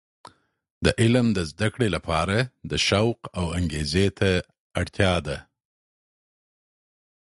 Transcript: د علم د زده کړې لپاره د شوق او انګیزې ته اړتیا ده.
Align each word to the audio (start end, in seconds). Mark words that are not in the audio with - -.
د 0.85 0.87
علم 1.01 1.27
د 1.37 1.39
زده 1.51 1.67
کړې 1.73 1.89
لپاره 1.95 2.37
د 2.71 2.73
شوق 2.87 3.19
او 3.39 3.45
انګیزې 3.57 4.07
ته 4.19 4.29
اړتیا 4.79 5.13
ده. 5.27 5.37